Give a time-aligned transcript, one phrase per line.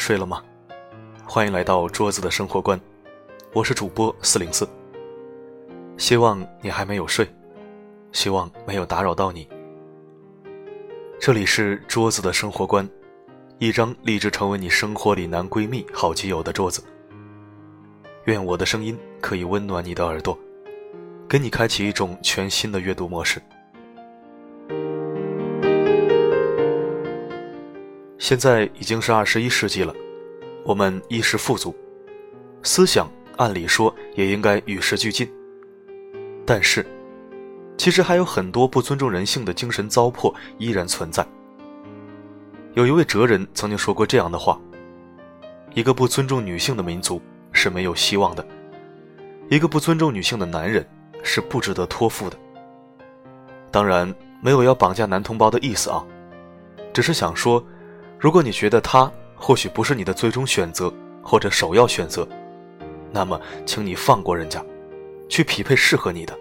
[0.00, 0.42] 睡了吗？
[1.26, 2.80] 欢迎来到桌子的生活观，
[3.52, 4.66] 我是主播四零四。
[5.98, 7.28] 希望你还没有睡，
[8.10, 9.46] 希望没有打扰到你。
[11.20, 12.88] 这里是桌子的生活观，
[13.58, 16.82] 一张立志成为你生活里男闺蜜、好基友的桌子。
[18.24, 20.36] 愿我的声音可以温暖你的耳朵，
[21.28, 23.40] 给你开启一种全新的阅读模式。
[28.20, 29.94] 现在已经是二十一世纪了，
[30.62, 31.74] 我们衣食富足，
[32.62, 35.26] 思想按理说也应该与时俱进。
[36.44, 36.84] 但是，
[37.78, 41.26] 其实还有很多不尊重人性的精神糟粕依然存在。
[42.74, 44.60] 有一位哲人曾经说过这样的话
[45.72, 48.46] ：“一个不尊重女性的民族是没有希望的，
[49.48, 50.86] 一个不尊重女性的男人
[51.22, 52.36] 是不值得托付的。”
[53.72, 56.04] 当然，没有要绑架男同胞的意思啊，
[56.92, 57.64] 只是想说。
[58.20, 62.28] 如果你觉得他或许不是你的最终选择或者首要选择，
[63.10, 64.62] 那么，请你放过人家，
[65.26, 66.38] 去匹配适合你的。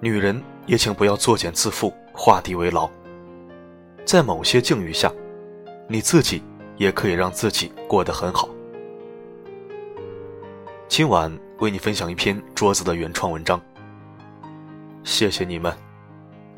[0.00, 2.86] 女人也请不要作茧自缚、画地为牢。
[4.04, 5.10] 在某些境遇下，
[5.88, 6.42] 你自己
[6.76, 8.50] 也可以让自己过得很好。
[10.88, 13.58] 今晚为你分享一篇桌子的原创文章。
[15.04, 15.74] 谢谢你们，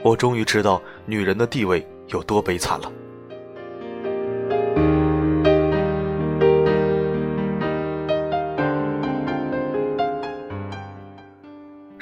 [0.03, 2.91] 我终于知道女人的地位有多悲惨了。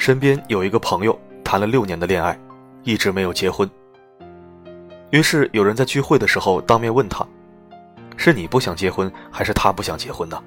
[0.02, 2.36] 身边有一个朋友谈了六年的恋爱，
[2.82, 3.70] 一直没有结婚。
[5.10, 7.24] 于是有人在聚会的时候当面问他
[8.18, 10.42] ：“是你不想结婚，还是他不想结婚呢？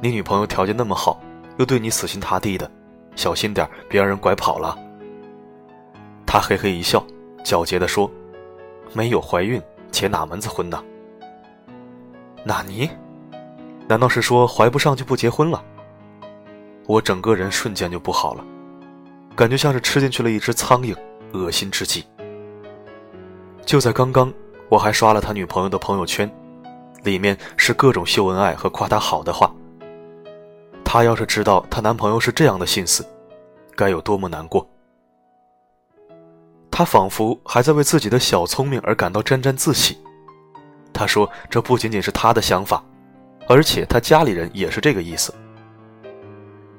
[0.00, 1.20] 你女朋友条件那么好，
[1.58, 2.70] 又对你死心塌地的，
[3.14, 4.78] 小心点，别让人拐跑了。”
[6.24, 7.04] 他嘿嘿一笑，
[7.44, 8.10] 狡黠地说
[8.94, 9.60] ：“没有怀孕，
[9.90, 10.82] 结哪门子婚呢？”
[12.44, 12.88] 纳尼？
[13.86, 15.62] 难道是说怀不上就不结婚了？
[16.88, 18.42] 我整个人瞬间就不好了，
[19.36, 20.96] 感觉像是吃进去了一只苍蝇，
[21.34, 22.02] 恶心至极。
[23.66, 24.32] 就在刚刚，
[24.70, 26.30] 我还刷了他女朋友的朋友圈，
[27.04, 29.54] 里面是各种秀恩爱和夸他好的话。
[30.82, 33.06] 她要是知道她男朋友是这样的心思，
[33.76, 34.66] 该有多么难过。
[36.70, 39.98] 她仿佛还在为自己的小聪明而感到沾沾自喜。
[40.90, 42.82] 她说：“这不仅仅是她的想法，
[43.46, 45.34] 而且她家里人也是这个意思。”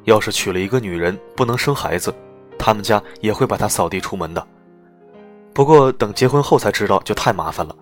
[0.05, 2.13] 要是娶了一个女人不能生孩子，
[2.57, 4.45] 他们家也会把她扫地出门的。
[5.53, 7.75] 不过等结婚后才知道就太麻烦了，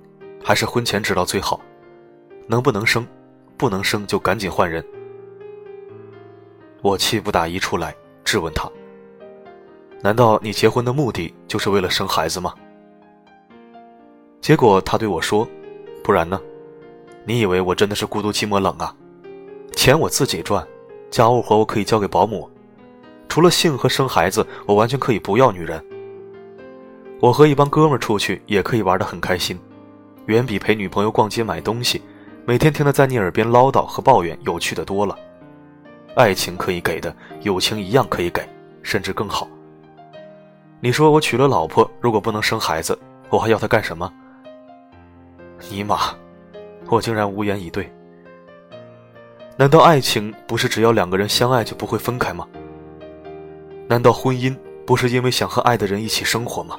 [0.43, 1.59] 还是婚前知道最好。
[2.47, 3.05] 能不能生，
[3.57, 4.83] 不能生就赶紧换人。
[6.81, 8.69] 我气不打一处来，质问他：
[10.01, 12.53] 难道你结婚的目的就是为了生孩子吗？
[14.39, 15.47] 结果他对我说：
[16.03, 16.39] 不然呢？
[17.25, 18.95] 你以为我真的是孤独寂寞冷啊？
[19.75, 20.65] 钱我自己赚。
[21.09, 22.49] 家务活我可以交给保姆，
[23.29, 25.83] 除了性和生孩子，我完全可以不要女人。
[27.19, 29.59] 我和一帮哥们出去也可以玩得很开心，
[30.25, 32.01] 远比陪女朋友逛街买东西，
[32.45, 35.17] 每天听她在你耳边唠叨和抱怨有趣的多了。
[36.15, 38.47] 爱情可以给的，友情一样可以给，
[38.83, 39.47] 甚至更好。
[40.79, 42.97] 你说我娶了老婆，如果不能生孩子，
[43.29, 44.11] 我还要她干什么？
[45.71, 45.97] 尼玛，
[46.87, 47.91] 我竟然无言以对。
[49.59, 52.47] 难道爱情不是只要两个人相爱就不会分开吗？
[53.87, 56.77] 难道婚姻不是因为想和爱的人一起生活吗？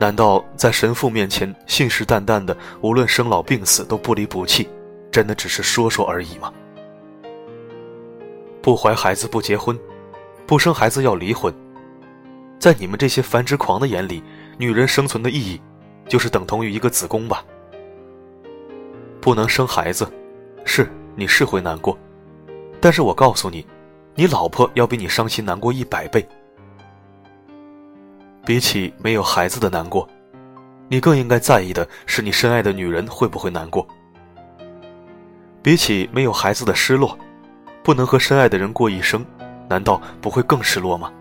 [0.00, 4.68] 难道在神父面前信誓旦旦的无论生老病死都不离不弃，
[5.12, 6.52] 真的只是说说而已吗？
[8.60, 9.78] 不怀孩子不结婚，
[10.44, 11.54] 不生孩子要离婚，
[12.58, 14.20] 在你们这些繁殖狂的眼里，
[14.58, 15.60] 女人生存的意义，
[16.08, 17.44] 就是等同于一个子宫吧？
[19.20, 20.04] 不能生孩子，
[20.64, 20.90] 是。
[21.14, 21.96] 你是会难过，
[22.80, 23.66] 但是我告诉你，
[24.14, 26.26] 你老婆要比你伤心难过一百倍。
[28.44, 30.08] 比起没有孩子的难过，
[30.88, 33.86] 你更应该在意的是你深爱的女人会不会难过。
[35.62, 37.16] 比起没有孩子的失落，
[37.82, 39.24] 不能和深爱的人过一生，
[39.68, 41.12] 难道不会更失落吗？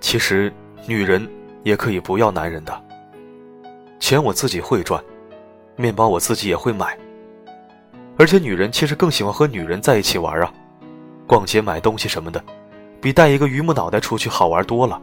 [0.00, 0.52] 其实，
[0.86, 1.26] 女人
[1.62, 2.84] 也可以不要男人的，
[3.98, 5.02] 钱我自己会赚，
[5.74, 6.98] 面包我自己也会买。
[8.18, 10.52] 而且女人其实更喜欢和女人在一起玩啊，
[11.24, 12.42] 逛街买东西什么的，
[13.00, 15.00] 比带一个榆木脑袋出去好玩多了。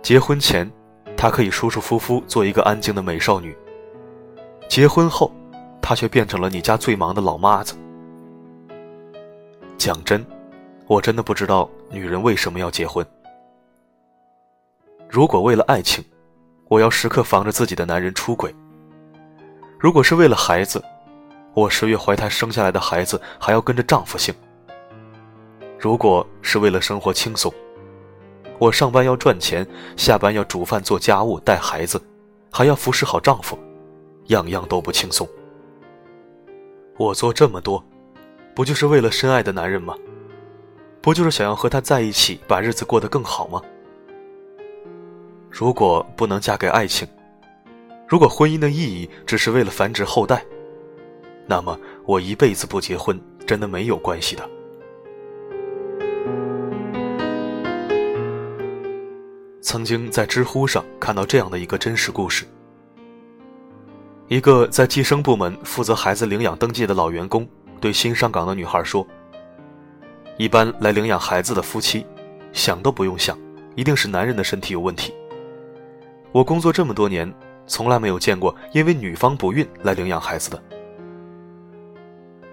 [0.00, 0.68] 结婚前，
[1.18, 3.52] 她可以舒舒服服做一个安静的美少女；
[4.68, 5.30] 结婚后，
[5.82, 7.74] 她却变成了你家最忙的老妈子。
[9.76, 10.24] 讲真，
[10.86, 13.06] 我真的不知道女人为什么要结婚。
[15.10, 16.02] 如果为了爱情，
[16.68, 18.54] 我要时刻防着自己的男人出轨。
[19.80, 20.84] 如果是为了孩子，
[21.54, 24.34] 我十月怀胎生下来的孩子还要跟着丈夫姓。
[25.78, 27.50] 如果是为了生活轻松，
[28.58, 29.66] 我上班要赚钱，
[29.96, 31.98] 下班要煮饭做家务带孩子，
[32.52, 33.58] 还要服侍好丈夫，
[34.26, 35.26] 样样都不轻松。
[36.98, 37.82] 我做这么多，
[38.54, 39.94] 不就是为了深爱的男人吗？
[41.00, 43.62] 不就是想要和他在一起，把日子过得更好吗？
[45.48, 47.08] 如果不能嫁给爱情，
[48.10, 50.44] 如果婚姻的意义只是为了繁殖后代，
[51.46, 53.16] 那么我一辈子不结婚，
[53.46, 54.42] 真的没有关系的。
[59.60, 62.44] 曾经在知乎上看到这样的一个真实故事：
[64.26, 67.48] 一个在计生部门负责孩子领养登记的老员工，
[67.80, 69.06] 对新上岗的女孩说。
[70.36, 72.04] 一般来领养孩子的夫妻，
[72.52, 73.38] 想都不用想，
[73.76, 75.14] 一定是男人的身体有问题。
[76.32, 77.32] 我工作这么多年，
[77.70, 80.60] 从来没有见过因为女方不孕来领养孩子的。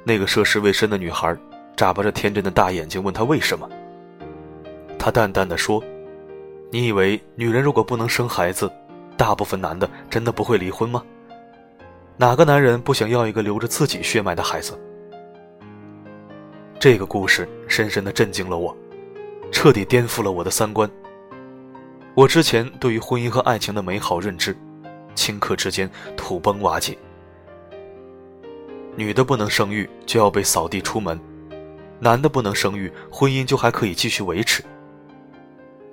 [0.04, 1.36] 那个涉世未深的女孩
[1.76, 3.68] 眨巴着天真的大眼睛问他为什么。
[5.00, 5.84] 他淡淡的说
[6.70, 8.72] ：“你以为女人如果不能生孩子，
[9.18, 11.04] 大部分男的真的不会离婚吗？
[12.16, 14.80] 哪个男人不想要一个流着自己血脉的孩子？”
[16.80, 18.76] 这个故事深深的震惊了我，
[19.52, 20.88] 彻底颠覆了我的三观。
[22.14, 24.56] 我之前对于婚姻和爱情的美好认知，
[25.18, 26.96] 顷刻之间土崩瓦解。
[28.96, 31.20] 女的不能生育就要被扫地出门，
[32.00, 34.64] 男的不能生育，婚姻就还可以继续维持。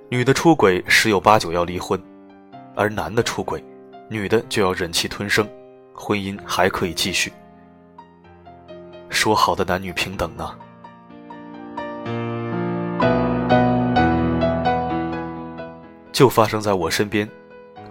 [0.09, 2.01] 女的出轨十有八九要离婚，
[2.75, 3.63] 而男的出轨，
[4.07, 5.49] 女的就要忍气吞声，
[5.93, 7.33] 婚姻还可以继续。
[9.09, 10.55] 说好的男女平等呢？
[16.11, 17.29] 就发生在我身边，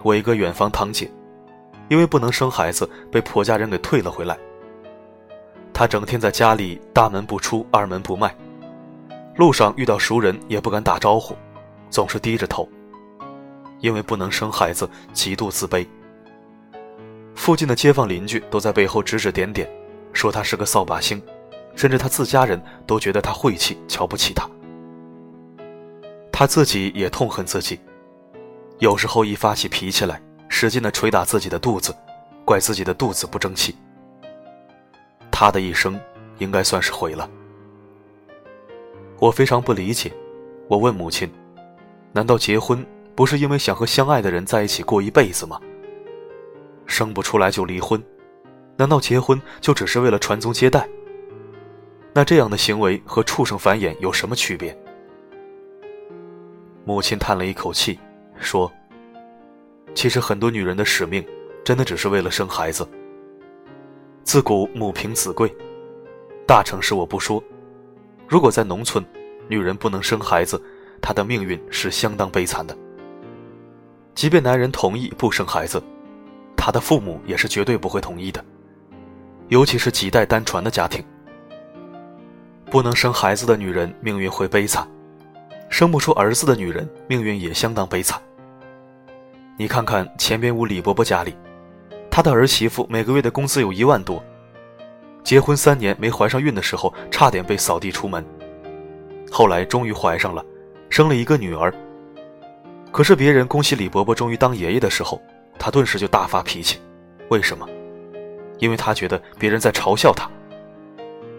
[0.01, 1.09] 我一个远房堂姐，
[1.87, 4.37] 因为不能生孩子，被婆家人给退了回来。
[5.73, 8.35] 她整天在家里大门不出，二门不迈，
[9.35, 11.35] 路上遇到熟人也不敢打招呼，
[11.89, 12.67] 总是低着头。
[13.81, 15.85] 因为不能生孩子，极度自卑。
[17.35, 19.69] 附近的街坊邻居都在背后指指点点，
[20.13, 21.21] 说她是个扫把星，
[21.75, 24.49] 甚至她自家人都觉得她晦气，瞧不起她。
[26.31, 27.79] 她自己也痛恨自己。
[28.79, 31.93] 有时候一发起脾气来，使劲的捶打自己的肚子，
[32.45, 33.75] 怪自己的肚子不争气。
[35.31, 35.99] 他的一生
[36.37, 37.29] 应该算是毁了。
[39.19, 40.11] 我非常不理解，
[40.67, 41.29] 我问母亲
[42.13, 45.59] ：“难道结婚不是因为想和相爱的人在一起过一辈子吗？
[46.85, 48.01] 生不出来就离婚，
[48.77, 50.87] 难道结婚就只是为了传宗接代？
[52.13, 54.77] 那这样的行为和畜生繁衍有什么区别？”
[56.85, 57.99] 母亲叹了一口气。
[58.37, 58.69] 说
[59.95, 61.25] ：“其实很多女人的使命，
[61.63, 62.87] 真的只是为了生孩子。
[64.23, 65.51] 自古母凭子贵，
[66.45, 67.41] 大城市我不说，
[68.27, 69.03] 如果在农村，
[69.47, 70.61] 女人不能生孩子，
[71.01, 72.77] 她的命运是相当悲惨的。
[74.13, 75.81] 即便男人同意不生孩子，
[76.57, 78.43] 她的父母也是绝对不会同意的，
[79.47, 81.03] 尤其是几代单传的家庭，
[82.69, 84.85] 不能生孩子的女人命运会悲惨。”
[85.67, 88.21] 生不出儿子的女人，命运也相当悲惨。
[89.57, 91.33] 你看看前边屋李伯伯家里，
[92.11, 94.21] 他的儿媳妇每个月的工资有一万多，
[95.23, 98.25] 结婚三年没怀上孕的时候，差点被扫地出门。
[99.31, 100.43] 后来终于怀上了，
[100.89, 101.73] 生了一个女儿。
[102.91, 105.21] 可是别人恭喜李伯伯终于当爷爷的时候，
[105.57, 106.81] 他顿时就大发脾气。
[107.29, 107.65] 为什么？
[108.59, 110.29] 因为他觉得别人在嘲笑他。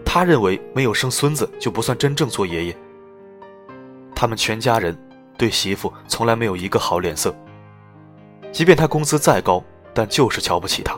[0.03, 2.77] 他认为没有生孙子就不算真正做爷爷。
[4.15, 4.97] 他们全家人
[5.37, 7.35] 对媳妇从来没有一个好脸色。
[8.57, 10.97] 即便他工资再高，但就是瞧不起他。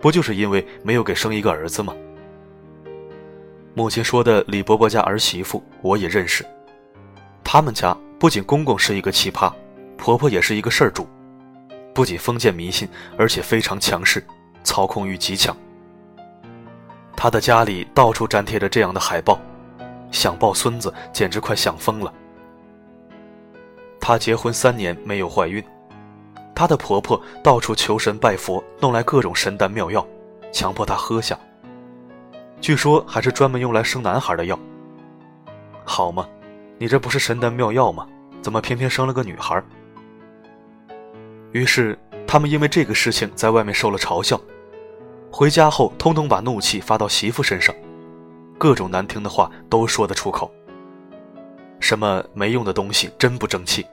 [0.00, 1.94] 不就是因为没有给生一个儿子吗？
[3.74, 6.44] 母亲说的李伯伯家儿媳妇，我也认识。
[7.44, 9.52] 他们家不仅公公是一个奇葩，
[9.96, 11.06] 婆婆也是一个事儿主，
[11.94, 14.26] 不仅封建迷信，而且非常强势，
[14.64, 15.56] 操控欲极强。
[17.14, 19.40] 他的家里到处粘贴着这样的海报。
[20.10, 22.12] 想抱孙子，简直快想疯了。
[24.00, 25.62] 他结婚三年没有怀孕，
[26.58, 30.04] 她的婆婆到处求神拜佛，弄来各种神丹妙药，
[30.50, 31.38] 强迫她喝下。
[32.60, 34.58] 据说还是专门用来生男孩的药。
[35.84, 36.28] 好吗？
[36.76, 38.08] 你这不是神丹妙药吗？
[38.42, 39.62] 怎么偏偏生了个女孩？
[41.52, 41.96] 于是
[42.26, 44.40] 他们因为这个事情在外面受了嘲笑，
[45.30, 47.72] 回家后通通把怒气发到媳妇身上。
[48.58, 50.52] 各种难听的话都说得出口。
[51.78, 53.86] 什么没用的东西，真不争气！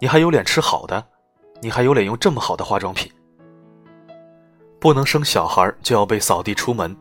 [0.00, 1.04] 你还有脸吃好的？
[1.60, 3.10] 你还有脸用这么好的化妆品？
[4.80, 6.96] 不能生小孩就要被扫地出门，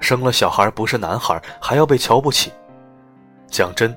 [0.00, 2.52] 生了小孩不是男孩还要被瞧不起。
[3.46, 3.96] 讲真，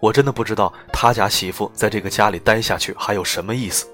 [0.00, 3.86] 我真的不知道他家媳妇在这个家里待下去还有什么意思。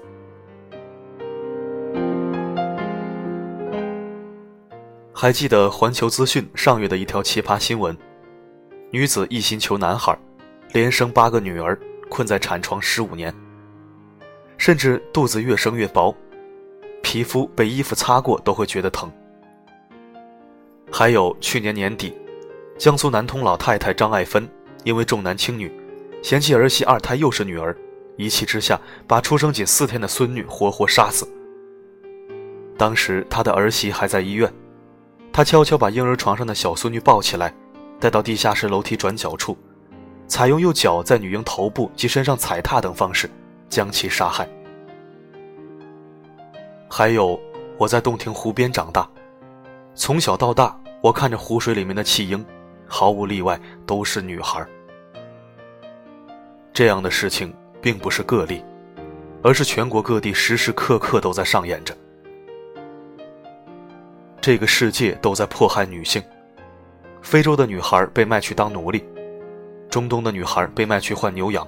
[5.13, 7.97] 还记得环球资讯上月的一条奇葩新闻：
[8.91, 10.17] 女子一心求男孩，
[10.73, 13.33] 连生八个女儿，困在产床十五年，
[14.57, 16.15] 甚至肚子越生越薄。
[17.01, 19.11] 皮肤被衣服擦过都会觉得疼。
[20.91, 22.13] 还有去年年底，
[22.77, 24.47] 江苏南通老太太张爱芬
[24.83, 25.71] 因为重男轻女，
[26.21, 27.75] 嫌弃儿媳二胎又是女儿，
[28.17, 31.27] 一气之下把出生仅四天的孙女活活杀死。
[32.77, 34.51] 当时她的儿媳还在医院，
[35.31, 37.53] 她悄悄把婴儿床上的小孙女抱起来，
[37.99, 39.57] 带到地下室楼梯转角处，
[40.27, 43.29] 采用用脚在女婴头部及身上踩踏等方式
[43.69, 44.47] 将其杀害。
[46.89, 47.39] 还有，
[47.77, 49.09] 我在洞庭湖边长大，
[49.93, 52.45] 从小到大，我看着湖水里面的弃婴，
[52.87, 54.65] 毫无例外都是女孩。
[56.71, 58.63] 这样的事情并不是个例，
[59.43, 61.95] 而是全国各地时时刻刻都在上演着。
[64.39, 66.23] 这个世界都在迫害女性，
[67.21, 69.03] 非洲的女孩被卖去当奴隶，
[69.89, 71.67] 中东的女孩被卖去换牛羊。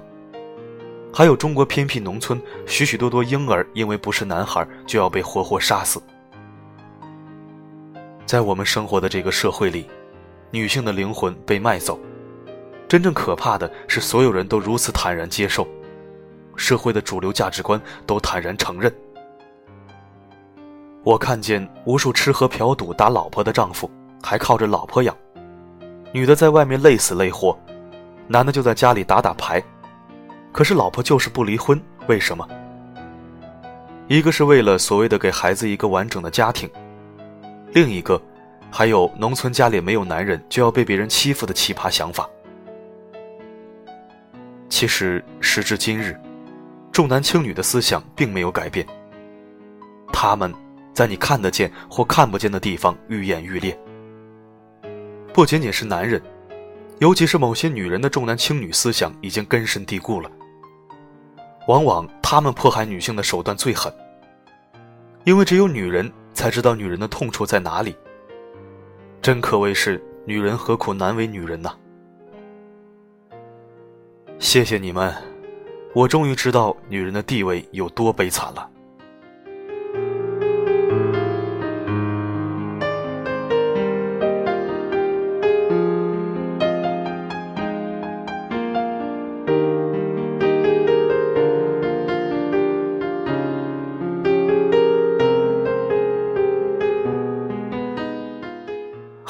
[1.12, 6.00] 还有中国偏僻农村，许许多多婴儿因为不是男孩，就要被活活杀死。
[8.24, 9.88] 在我们生活的这个社会里，
[10.50, 11.98] 女性的灵魂被卖走，
[12.86, 15.66] 真正可怕的是所有人都如此坦然接受，
[16.56, 18.92] 社会的主流价值观都坦然承认。
[21.02, 23.90] 我看见无数吃喝嫖赌打老婆的丈夫，
[24.22, 25.16] 还靠着老婆养，
[26.12, 27.58] 女的在外面累死累活，
[28.26, 29.62] 男的就在家里打打牌。
[30.52, 32.46] 可是老婆就是不离婚，为什么？
[34.08, 36.68] 一个是为了所谓的给孩子一个完整的家庭，
[37.72, 38.20] 另一个，
[38.70, 42.28] 还有农村家里没有男人就要被别人欺负的奇葩想法。
[44.70, 46.18] 其实时至今日，
[46.90, 48.86] 重男轻女的思想并没有改变。
[50.12, 50.52] 他们
[50.94, 53.78] 在你看得见或看不见的地方愈演愈烈。
[55.32, 56.20] 不仅仅是男人，
[56.98, 60.30] 尤其是某些女人的重男轻女思想已经根深蒂固了。
[61.68, 63.92] 往往他们迫害女性的手段最狠，
[65.24, 67.94] 因为只有女人才知道女人的痛处在哪里。
[69.20, 71.70] 真可谓是女人何苦难为女人呐！
[74.38, 75.14] 谢谢你们，
[75.92, 78.70] 我终于知道女人的地位有多悲惨了。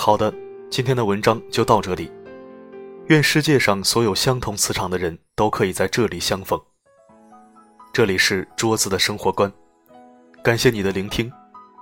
[0.09, 0.33] 好的，
[0.71, 2.11] 今天的文章就到这里。
[3.09, 6.59] 愿世界上所有相同磁场的人都可以在这里相逢。
[7.93, 9.53] 这里是桌子的生活观，
[10.43, 11.31] 感谢你的聆听，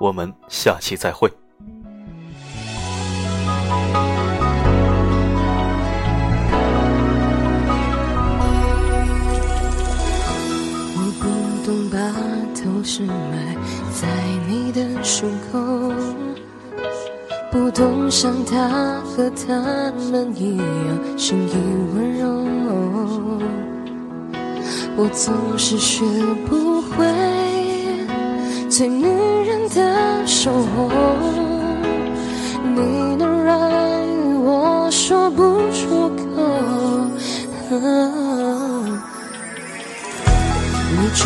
[0.01, 1.33] 我们下期再会。
[10.97, 11.97] 我不懂把
[12.61, 13.57] 头是埋
[13.95, 14.09] 在
[14.49, 15.86] 你的胸口。
[17.57, 20.65] 不懂像他和他们一样
[21.17, 21.53] 心意
[21.95, 22.27] 温柔，
[24.95, 26.05] 我总是学
[26.47, 27.07] 不会
[28.69, 30.91] 最女人的守候。
[32.75, 36.21] 你的软语我说不出口，
[40.93, 41.25] 你终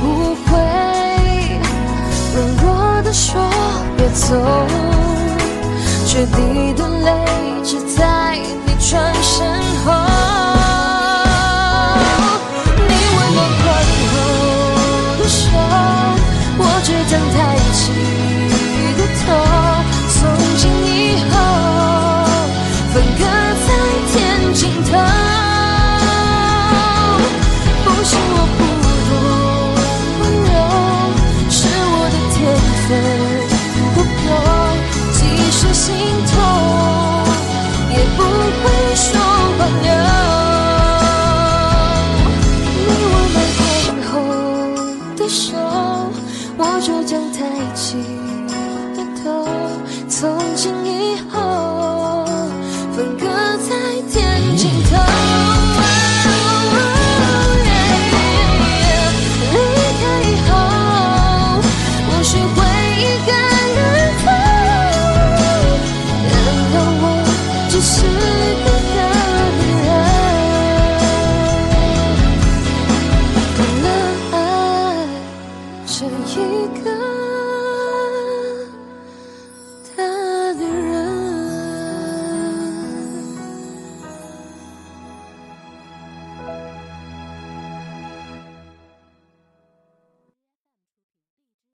[0.00, 0.48] 不会
[2.34, 2.64] 软弱
[3.02, 3.40] 地说
[3.96, 4.26] 别走，
[6.06, 7.08] 决堤的泪
[7.64, 9.46] 只在你转身
[9.84, 9.92] 后。
[12.76, 13.64] 你为我宽
[14.10, 14.14] 厚
[15.18, 15.40] 的手，
[16.58, 17.36] 我倔强抬
[17.72, 17.80] 起
[18.98, 19.61] 的头。